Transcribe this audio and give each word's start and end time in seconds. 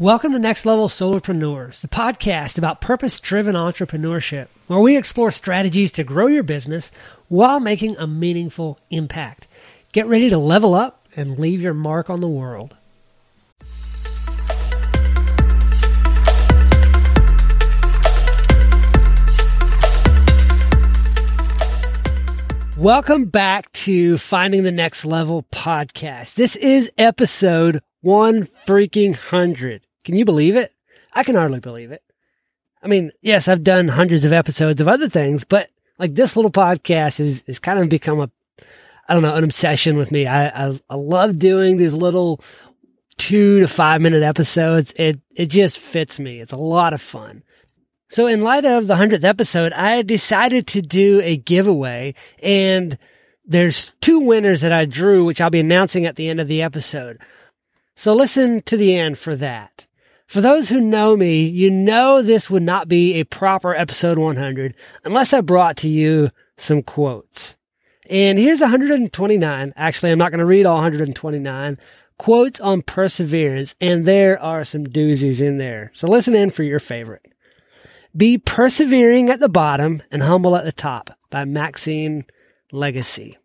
Welcome 0.00 0.32
to 0.32 0.40
Next 0.40 0.66
Level 0.66 0.88
Solopreneurs, 0.88 1.80
the 1.80 1.86
podcast 1.86 2.58
about 2.58 2.80
purpose 2.80 3.20
driven 3.20 3.54
entrepreneurship, 3.54 4.48
where 4.66 4.80
we 4.80 4.96
explore 4.96 5.30
strategies 5.30 5.92
to 5.92 6.02
grow 6.02 6.26
your 6.26 6.42
business 6.42 6.90
while 7.28 7.60
making 7.60 7.96
a 7.96 8.04
meaningful 8.08 8.80
impact. 8.90 9.46
Get 9.92 10.08
ready 10.08 10.28
to 10.30 10.36
level 10.36 10.74
up 10.74 11.06
and 11.14 11.38
leave 11.38 11.60
your 11.60 11.74
mark 11.74 12.10
on 12.10 12.20
the 12.20 12.26
world. 12.26 12.74
Welcome 22.76 23.26
back 23.26 23.70
to 23.70 24.18
Finding 24.18 24.64
the 24.64 24.72
Next 24.72 25.04
Level 25.04 25.44
podcast. 25.52 26.34
This 26.34 26.56
is 26.56 26.90
episode 26.98 27.80
one 28.04 28.46
freaking 28.66 29.16
hundred. 29.16 29.86
Can 30.04 30.14
you 30.14 30.24
believe 30.24 30.56
it? 30.56 30.72
I 31.14 31.24
can 31.24 31.36
hardly 31.36 31.60
believe 31.60 31.90
it. 31.90 32.02
I 32.82 32.86
mean, 32.86 33.12
yes, 33.22 33.48
I've 33.48 33.64
done 33.64 33.88
hundreds 33.88 34.26
of 34.26 34.32
episodes 34.32 34.80
of 34.80 34.88
other 34.88 35.08
things, 35.08 35.44
but 35.44 35.70
like 35.98 36.14
this 36.14 36.36
little 36.36 36.50
podcast 36.50 37.18
is, 37.18 37.42
is 37.46 37.58
kind 37.58 37.78
of 37.78 37.88
become 37.88 38.20
a, 38.20 38.30
I 39.08 39.14
don't 39.14 39.22
know, 39.22 39.34
an 39.34 39.44
obsession 39.44 39.96
with 39.96 40.12
me. 40.12 40.26
I, 40.26 40.48
I, 40.48 40.80
I 40.90 40.94
love 40.96 41.38
doing 41.38 41.78
these 41.78 41.94
little 41.94 42.42
two 43.16 43.60
to 43.60 43.68
five 43.68 44.02
minute 44.02 44.22
episodes. 44.22 44.92
It, 44.96 45.20
it 45.34 45.46
just 45.46 45.78
fits 45.78 46.18
me. 46.18 46.40
It's 46.40 46.52
a 46.52 46.58
lot 46.58 46.92
of 46.92 47.00
fun. 47.00 47.42
So 48.10 48.26
in 48.26 48.42
light 48.42 48.66
of 48.66 48.86
the 48.86 48.96
hundredth 48.96 49.24
episode, 49.24 49.72
I 49.72 50.02
decided 50.02 50.66
to 50.68 50.82
do 50.82 51.22
a 51.24 51.38
giveaway 51.38 52.14
and 52.42 52.98
there's 53.46 53.94
two 54.00 54.20
winners 54.20 54.62
that 54.62 54.72
I 54.72 54.84
drew, 54.84 55.24
which 55.24 55.40
I'll 55.40 55.50
be 55.50 55.60
announcing 55.60 56.06
at 56.06 56.16
the 56.16 56.28
end 56.28 56.40
of 56.40 56.48
the 56.48 56.62
episode. 56.62 57.18
So 57.96 58.12
listen 58.12 58.62
to 58.62 58.76
the 58.76 58.96
end 58.96 59.18
for 59.18 59.36
that. 59.36 59.86
For 60.26 60.40
those 60.40 60.68
who 60.68 60.80
know 60.80 61.16
me, 61.16 61.44
you 61.44 61.70
know 61.70 62.22
this 62.22 62.50
would 62.50 62.62
not 62.62 62.88
be 62.88 63.14
a 63.14 63.24
proper 63.24 63.74
episode 63.74 64.18
100 64.18 64.74
unless 65.04 65.32
I 65.32 65.40
brought 65.40 65.76
to 65.78 65.88
you 65.88 66.30
some 66.56 66.82
quotes. 66.82 67.56
And 68.10 68.38
here's 68.38 68.60
129. 68.60 69.72
Actually, 69.76 70.12
I'm 70.12 70.18
not 70.18 70.30
going 70.30 70.40
to 70.40 70.44
read 70.44 70.66
all 70.66 70.76
129 70.76 71.78
quotes 72.18 72.60
on 72.60 72.82
perseverance, 72.82 73.74
and 73.80 74.04
there 74.04 74.40
are 74.40 74.64
some 74.64 74.86
doozies 74.86 75.42
in 75.42 75.58
there. 75.58 75.90
So 75.94 76.06
listen 76.06 76.34
in 76.34 76.50
for 76.50 76.62
your 76.62 76.80
favorite. 76.80 77.26
Be 78.16 78.38
persevering 78.38 79.30
at 79.30 79.40
the 79.40 79.48
bottom 79.48 80.02
and 80.10 80.22
humble 80.22 80.56
at 80.56 80.64
the 80.64 80.72
top 80.72 81.18
by 81.30 81.44
Maxine 81.44 82.24
Legacy. 82.70 83.38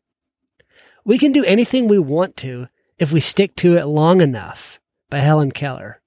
We 1.03 1.17
can 1.17 1.31
do 1.31 1.44
anything 1.44 1.88
we 1.88 1.97
want 1.97 2.38
to 2.38 2.67
if 3.00 3.11
we 3.11 3.19
stick 3.19 3.55
to 3.58 3.78
it 3.78 3.86
long 3.86 4.22
enough 4.22 4.80
by 5.09 5.19
Helen 5.19 5.52
Keller. 5.52 6.02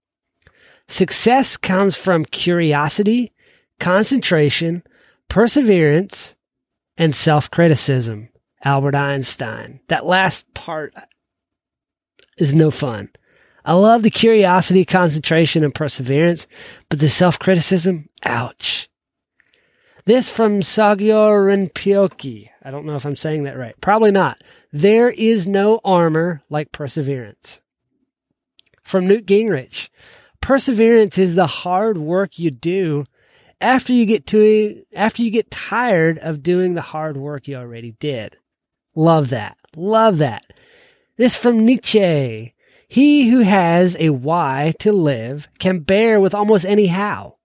Success 0.89 1.57
comes 1.57 1.97
from 1.97 2.25
curiosity, 2.25 3.33
concentration, 3.81 4.83
perseverance, 5.29 6.37
and 6.97 7.15
self 7.15 7.51
criticism. 7.51 8.29
Albert 8.65 8.95
Einstein. 8.95 9.81
That 9.89 10.07
last 10.07 10.53
part 10.55 10.95
is 12.39 12.55
no 12.55 12.71
fun. 12.71 13.11
I 13.65 13.75
love 13.75 14.03
the 14.03 14.11
curiosity, 14.11 14.85
concentration, 14.85 15.65
and 15.65 15.75
perseverance, 15.75 16.47
but 16.89 17.01
the 17.01 17.09
self 17.09 17.39
criticism, 17.39 18.09
ouch. 18.25 18.89
This 20.05 20.29
from 20.29 20.61
Sogyal 20.61 21.31
Rinpoche. 21.31 22.49
I 22.63 22.71
don't 22.71 22.87
know 22.87 22.97
if 22.97 23.07
I'm 23.07 23.17
saying 23.17 23.45
that 23.45 23.57
right. 23.57 23.81
Probably 23.81 24.11
not. 24.11 24.43
There 24.73 25.11
is 25.11 25.47
no 25.47 25.81
armor 25.85 26.43
like 26.51 26.73
perseverance. 26.73 27.61
From 28.83 29.07
Newt 29.07 29.27
Gingrich. 29.27 29.91
Perseverance 30.41 31.19
is 31.19 31.37
the 31.37 31.47
hard 31.47 31.99
work 31.99 32.37
you 32.37 32.51
do 32.51 33.05
after 33.61 33.93
you 33.93 34.05
get 34.05 34.27
to 34.27 34.85
after 34.93 35.23
you 35.23 35.31
get 35.31 35.53
tired 35.53 36.19
of 36.19 36.43
doing 36.43 36.75
the 36.75 36.81
hard 36.81 37.17
work 37.17 37.47
you 37.47 37.55
already 37.55 37.93
did. 38.01 38.37
Love 38.97 39.29
that. 39.31 39.57
Love 39.77 40.19
that. 40.19 40.45
This 41.17 41.37
from 41.37 41.65
Nietzsche. 41.65 42.55
He 42.89 43.31
who 43.31 43.39
has 43.39 43.97
a 44.01 44.11
why 44.11 44.75
to 44.81 44.93
live 44.93 45.49
can 45.61 45.81
bear 45.81 46.21
with 46.21 46.35
almost 46.35 46.67
any 46.67 46.89
how. 46.89 47.37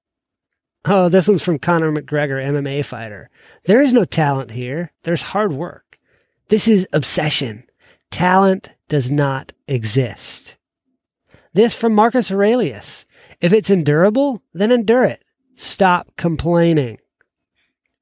Oh, 0.89 1.09
this 1.09 1.27
one's 1.27 1.43
from 1.43 1.59
Conor 1.59 1.91
McGregor, 1.91 2.41
MMA 2.41 2.85
fighter. 2.85 3.29
There 3.65 3.81
is 3.81 3.91
no 3.91 4.05
talent 4.05 4.51
here. 4.51 4.93
There's 5.03 5.21
hard 5.21 5.51
work. 5.51 5.99
This 6.47 6.65
is 6.65 6.87
obsession. 6.93 7.65
Talent 8.09 8.71
does 8.87 9.11
not 9.11 9.51
exist. 9.67 10.57
This 11.53 11.75
from 11.75 11.93
Marcus 11.93 12.31
Aurelius. 12.31 13.05
If 13.41 13.51
it's 13.51 13.69
endurable, 13.69 14.41
then 14.53 14.71
endure 14.71 15.03
it. 15.03 15.25
Stop 15.55 16.15
complaining. 16.15 16.99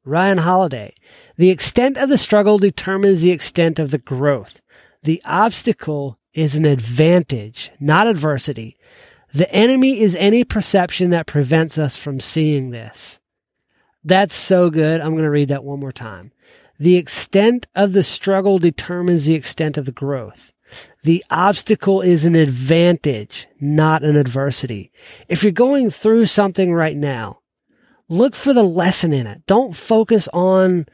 Ryan 0.03 0.37
Holiday. 0.37 0.93
The 1.37 1.49
extent 1.49 1.97
of 1.97 2.09
the 2.09 2.19
struggle 2.19 2.59
determines 2.59 3.23
the 3.23 3.31
extent 3.31 3.79
of 3.79 3.89
the 3.89 3.97
growth. 3.97 4.61
The 5.01 5.23
obstacle 5.25 6.19
is 6.35 6.53
an 6.53 6.65
advantage, 6.65 7.71
not 7.79 8.05
adversity. 8.05 8.77
The 9.35 9.51
enemy 9.51 9.99
is 9.99 10.15
any 10.15 10.45
perception 10.45 11.09
that 11.09 11.27
prevents 11.27 11.77
us 11.77 11.97
from 11.97 12.21
seeing 12.21 12.69
this. 12.69 13.19
That's 14.01 14.33
so 14.33 14.69
good. 14.69 15.01
I'm 15.01 15.11
going 15.11 15.23
to 15.25 15.29
read 15.29 15.49
that 15.49 15.65
one 15.65 15.81
more 15.81 15.91
time. 15.91 16.31
The 16.79 16.95
extent 16.95 17.67
of 17.75 17.91
the 17.91 18.01
struggle 18.01 18.59
determines 18.59 19.25
the 19.25 19.35
extent 19.35 19.75
of 19.75 19.85
the 19.85 19.91
growth. 19.91 20.53
The 21.03 21.21
obstacle 21.29 21.99
is 21.99 22.23
an 22.23 22.35
advantage, 22.35 23.49
not 23.59 24.05
an 24.05 24.15
adversity. 24.15 24.89
If 25.27 25.43
you're 25.43 25.51
going 25.51 25.89
through 25.89 26.27
something 26.27 26.73
right 26.73 26.95
now, 26.95 27.39
look 28.07 28.35
for 28.35 28.53
the 28.53 28.63
lesson 28.63 29.11
in 29.11 29.27
it. 29.27 29.45
Don't 29.47 29.75
focus 29.75 30.29
on 30.31 30.85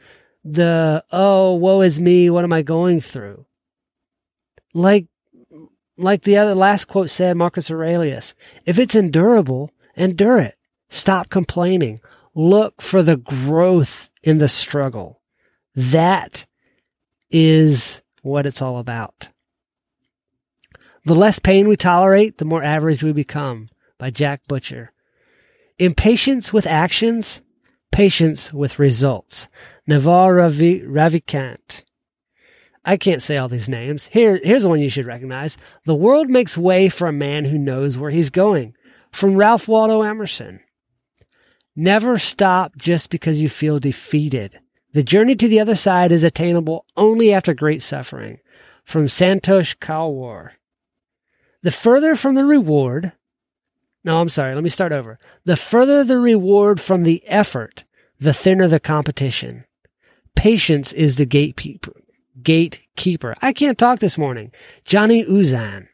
the, 0.42 1.04
oh, 1.12 1.54
woe 1.54 1.80
is 1.82 2.00
me. 2.00 2.28
What 2.28 2.42
am 2.42 2.52
I 2.52 2.62
going 2.62 3.00
through? 3.00 3.46
Like, 4.74 5.06
like 5.96 6.22
the 6.22 6.36
other 6.36 6.54
last 6.54 6.86
quote 6.86 7.10
said, 7.10 7.36
Marcus 7.36 7.70
Aurelius, 7.70 8.34
if 8.66 8.78
it's 8.78 8.94
endurable, 8.94 9.70
endure 9.96 10.38
it. 10.38 10.56
Stop 10.88 11.30
complaining. 11.30 12.00
Look 12.34 12.80
for 12.80 13.02
the 13.02 13.16
growth 13.16 14.08
in 14.22 14.38
the 14.38 14.48
struggle. 14.48 15.20
That 15.74 16.46
is 17.30 18.02
what 18.22 18.46
it's 18.46 18.62
all 18.62 18.78
about. 18.78 19.28
The 21.04 21.14
less 21.14 21.38
pain 21.38 21.66
we 21.66 21.76
tolerate, 21.76 22.38
the 22.38 22.44
more 22.44 22.62
average 22.62 23.02
we 23.02 23.12
become 23.12 23.68
by 23.98 24.10
Jack 24.10 24.42
Butcher. 24.46 24.92
Impatience 25.78 26.52
with 26.52 26.66
actions, 26.66 27.42
patience 27.90 28.52
with 28.52 28.78
results. 28.78 29.48
Naval 29.86 30.30
Ravi- 30.30 30.82
Ravikant. 30.82 31.82
I 32.84 32.96
can't 32.96 33.22
say 33.22 33.36
all 33.36 33.48
these 33.48 33.68
names. 33.68 34.06
Here, 34.06 34.40
here's 34.42 34.66
one 34.66 34.80
you 34.80 34.88
should 34.88 35.06
recognize. 35.06 35.56
The 35.84 35.94
world 35.94 36.28
makes 36.28 36.58
way 36.58 36.88
for 36.88 37.06
a 37.06 37.12
man 37.12 37.44
who 37.44 37.58
knows 37.58 37.96
where 37.96 38.10
he's 38.10 38.30
going. 38.30 38.74
From 39.12 39.36
Ralph 39.36 39.68
Waldo 39.68 40.02
Emerson. 40.02 40.60
Never 41.76 42.18
stop 42.18 42.76
just 42.76 43.08
because 43.08 43.40
you 43.40 43.48
feel 43.48 43.78
defeated. 43.78 44.58
The 44.92 45.02
journey 45.02 45.36
to 45.36 45.48
the 45.48 45.60
other 45.60 45.76
side 45.76 46.12
is 46.12 46.24
attainable 46.24 46.84
only 46.96 47.32
after 47.32 47.54
great 47.54 47.82
suffering. 47.82 48.40
From 48.84 49.06
Santosh 49.06 49.76
Kalwar. 49.78 50.50
The 51.62 51.70
further 51.70 52.16
from 52.16 52.34
the 52.34 52.44
reward, 52.44 53.12
no, 54.04 54.20
I'm 54.20 54.28
sorry, 54.28 54.54
let 54.54 54.64
me 54.64 54.68
start 54.68 54.92
over. 54.92 55.18
The 55.44 55.56
further 55.56 56.02
the 56.02 56.18
reward 56.18 56.80
from 56.80 57.02
the 57.02 57.26
effort, 57.28 57.84
the 58.18 58.32
thinner 58.32 58.66
the 58.66 58.80
competition. 58.80 59.64
Patience 60.34 60.92
is 60.92 61.16
the 61.16 61.24
gatekeeper, 61.24 62.01
gatekeeper. 62.40 63.34
I 63.42 63.52
can't 63.52 63.78
talk 63.78 63.98
this 63.98 64.16
morning. 64.18 64.52
Johnny 64.84 65.24
Uzan. 65.24 65.88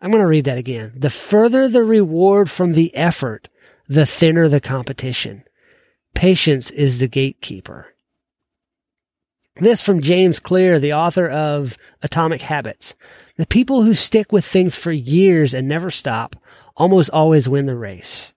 I'm 0.00 0.10
going 0.10 0.20
to 0.20 0.26
read 0.26 0.44
that 0.44 0.58
again. 0.58 0.92
The 0.94 1.10
further 1.10 1.68
the 1.68 1.82
reward 1.82 2.50
from 2.50 2.72
the 2.72 2.94
effort, 2.94 3.48
the 3.88 4.04
thinner 4.04 4.48
the 4.48 4.60
competition. 4.60 5.44
Patience 6.14 6.70
is 6.70 6.98
the 6.98 7.08
gatekeeper. 7.08 7.94
This 9.60 9.80
from 9.80 10.02
James 10.02 10.40
Clear, 10.40 10.80
the 10.80 10.92
author 10.92 11.28
of 11.28 11.78
Atomic 12.02 12.42
Habits. 12.42 12.96
The 13.36 13.46
people 13.46 13.82
who 13.82 13.94
stick 13.94 14.32
with 14.32 14.44
things 14.44 14.74
for 14.74 14.90
years 14.90 15.54
and 15.54 15.68
never 15.68 15.90
stop 15.90 16.36
almost 16.76 17.10
always 17.10 17.48
win 17.48 17.66
the 17.66 17.76
race. 17.76 18.34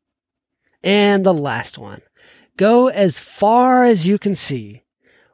And 0.83 1.25
the 1.25 1.33
last 1.33 1.77
one. 1.77 2.01
Go 2.55 2.87
as 2.87 3.19
far 3.19 3.83
as 3.83 4.05
you 4.05 4.19
can 4.19 4.35
see. 4.35 4.83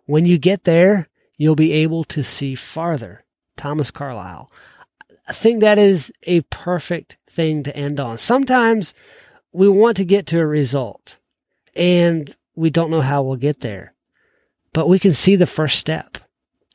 When 0.06 0.26
you 0.26 0.38
get 0.38 0.64
there, 0.64 1.10
you'll 1.38 1.56
be 1.56 1.72
able 1.74 2.04
to 2.06 2.24
see 2.24 2.56
farther. 2.56 3.24
Thomas 3.58 3.92
Carlyle. 3.92 4.50
I 5.28 5.34
think 5.34 5.62
that 5.62 5.80
is 5.80 6.12
a 6.24 6.42
perfect 6.42 7.18
thing 7.30 7.64
to 7.64 7.76
end 7.76 8.00
on. 8.00 8.18
Sometimes 8.18 8.94
we 9.52 9.70
want 9.70 9.98
to 9.98 10.06
get 10.06 10.28
to 10.28 10.40
a 10.40 10.46
result 10.46 11.18
and 11.76 12.36
we 12.56 12.70
don't 12.70 12.92
know 12.92 13.02
how 13.02 13.24
we'll 13.24 13.38
get 13.38 13.62
there, 13.62 13.94
but 14.74 14.90
we 14.90 15.00
can 15.00 15.14
see 15.14 15.36
the 15.36 15.46
first 15.46 15.80
step. 15.80 16.18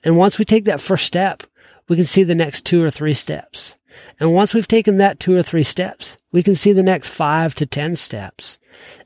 And 0.02 0.16
once 0.16 0.38
we 0.38 0.44
take 0.44 0.64
that 0.64 0.80
first 0.80 1.04
step, 1.04 1.42
we 1.88 1.96
can 1.96 2.04
see 2.04 2.22
the 2.22 2.34
next 2.34 2.64
two 2.64 2.82
or 2.82 2.90
three 2.90 3.14
steps. 3.14 3.76
And 4.20 4.32
once 4.32 4.54
we've 4.54 4.68
taken 4.68 4.98
that 4.98 5.18
two 5.18 5.36
or 5.36 5.42
three 5.42 5.62
steps, 5.62 6.18
we 6.30 6.42
can 6.42 6.54
see 6.54 6.72
the 6.72 6.82
next 6.82 7.08
five 7.08 7.54
to 7.56 7.66
10 7.66 7.96
steps. 7.96 8.58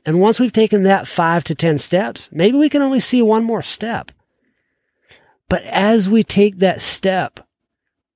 And 0.05 0.19
once 0.19 0.39
we've 0.39 0.53
taken 0.53 0.83
that 0.83 1.07
five 1.07 1.43
to 1.45 1.55
10 1.55 1.79
steps, 1.79 2.29
maybe 2.31 2.57
we 2.57 2.69
can 2.69 2.81
only 2.81 2.99
see 2.99 3.21
one 3.21 3.43
more 3.43 3.61
step. 3.61 4.11
But 5.53 5.65
as 5.65 6.09
we 6.09 6.23
take 6.23 6.57
that 6.57 6.81
step, 6.81 7.39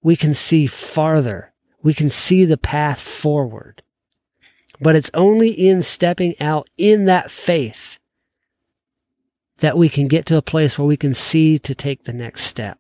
we 0.01 0.15
can 0.15 0.33
see 0.33 0.65
farther. 0.65 1.53
We 1.83 1.93
can 1.93 2.09
see 2.09 2.45
the 2.45 2.57
path 2.57 2.99
forward. 2.99 3.83
But 4.81 4.95
it's 4.95 5.11
only 5.13 5.51
in 5.51 5.83
stepping 5.83 6.33
out 6.39 6.67
in 6.79 7.05
that 7.05 7.29
faith 7.29 7.99
that 9.59 9.77
we 9.77 9.87
can 9.87 10.07
get 10.07 10.25
to 10.25 10.37
a 10.37 10.41
place 10.41 10.79
where 10.79 10.87
we 10.87 10.97
can 10.97 11.13
see 11.13 11.59
to 11.59 11.75
take 11.75 12.05
the 12.05 12.11
next 12.11 12.41
step. 12.41 12.79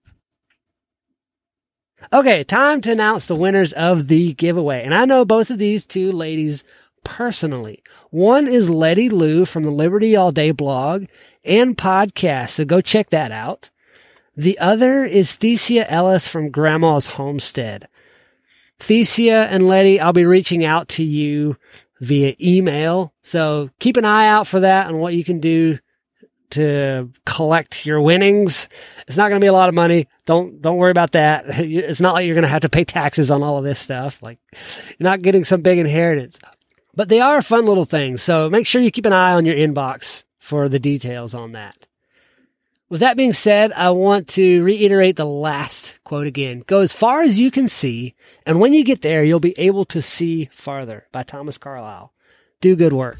Okay, 2.11 2.43
time 2.43 2.81
to 2.81 2.91
announce 2.91 3.27
the 3.27 3.35
winners 3.35 3.73
of 3.73 4.07
the 4.07 4.33
giveaway. 4.33 4.83
And 4.83 4.95
I 4.95 5.05
know 5.05 5.23
both 5.23 5.51
of 5.51 5.59
these 5.59 5.85
two 5.85 6.11
ladies 6.11 6.63
personally. 7.03 7.83
One 8.09 8.47
is 8.47 8.71
Letty 8.71 9.07
Lou 9.07 9.45
from 9.45 9.61
the 9.61 9.69
Liberty 9.69 10.15
All 10.15 10.31
Day 10.31 10.49
blog 10.49 11.05
and 11.45 11.77
podcast, 11.77 12.49
so 12.49 12.65
go 12.65 12.81
check 12.81 13.11
that 13.11 13.31
out. 13.31 13.69
The 14.37 14.59
other 14.59 15.03
is 15.03 15.31
Thesia 15.31 15.85
Ellis 15.89 16.27
from 16.27 16.51
Grandma's 16.51 17.07
Homestead. 17.07 17.87
Thesia 18.79 19.47
and 19.49 19.67
Letty, 19.67 19.99
I'll 19.99 20.13
be 20.13 20.25
reaching 20.25 20.63
out 20.63 20.87
to 20.89 21.03
you 21.03 21.57
via 21.99 22.35
email. 22.39 23.13
So 23.23 23.71
keep 23.79 23.97
an 23.97 24.05
eye 24.05 24.27
out 24.27 24.45
for 24.45 24.59
that 24.59 24.87
and 24.87 24.99
what 24.99 25.15
you 25.15 25.23
can 25.23 25.39
do 25.39 25.79
to 26.51 27.09
collect 27.25 27.83
your 27.83 27.99
winnings. 27.99 28.69
It's 29.07 29.17
not 29.17 29.29
going 29.29 29.41
to 29.41 29.43
be 29.43 29.49
a 29.49 29.53
lot 29.53 29.69
of 29.69 29.75
money. 29.75 30.07
Don't 30.25 30.61
don't 30.61 30.77
worry 30.77 30.91
about 30.91 31.13
that. 31.13 31.45
It's 31.59 31.99
not 31.99 32.13
like 32.13 32.27
you're 32.27 32.35
going 32.35 32.43
to 32.43 32.49
have 32.49 32.61
to 32.61 32.69
pay 32.69 32.85
taxes 32.85 33.31
on 33.31 33.41
all 33.41 33.57
of 33.57 33.63
this 33.63 33.79
stuff. 33.79 34.21
Like 34.21 34.37
you're 34.53 35.09
not 35.09 35.23
getting 35.23 35.45
some 35.45 35.61
big 35.61 35.79
inheritance. 35.79 36.39
But 36.93 37.09
they 37.09 37.21
are 37.21 37.41
fun 37.41 37.65
little 37.65 37.85
things. 37.85 38.21
So 38.21 38.49
make 38.49 38.67
sure 38.67 38.81
you 38.81 38.91
keep 38.91 39.05
an 39.07 39.13
eye 39.13 39.33
on 39.33 39.45
your 39.45 39.55
inbox 39.55 40.25
for 40.39 40.69
the 40.69 40.79
details 40.79 41.33
on 41.33 41.53
that. 41.53 41.87
With 42.89 43.01
that 43.01 43.17
being 43.17 43.33
said, 43.33 43.73
I 43.73 43.89
want 43.89 44.29
to 44.29 44.63
reiterate 44.63 45.17
the 45.17 45.25
last 45.25 45.99
quote 46.05 46.25
again. 46.25 46.63
Go 46.67 46.79
as 46.79 46.93
far 46.93 47.21
as 47.21 47.37
you 47.37 47.51
can 47.51 47.67
see, 47.67 48.15
and 48.45 48.61
when 48.61 48.71
you 48.71 48.85
get 48.85 49.01
there, 49.01 49.25
you'll 49.25 49.41
be 49.41 49.59
able 49.59 49.83
to 49.85 50.01
see 50.01 50.47
farther 50.53 51.05
by 51.11 51.23
Thomas 51.23 51.57
Carlyle. 51.57 52.13
Do 52.61 52.77
good 52.77 52.93
work. 52.93 53.19